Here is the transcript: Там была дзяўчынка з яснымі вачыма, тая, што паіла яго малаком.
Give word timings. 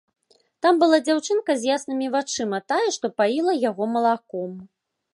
Там 0.65 0.79
была 0.83 0.97
дзяўчынка 1.09 1.51
з 1.59 1.69
яснымі 1.75 2.07
вачыма, 2.17 2.57
тая, 2.73 2.83
што 2.99 3.15
паіла 3.23 3.53
яго 3.69 3.83
малаком. 3.99 4.61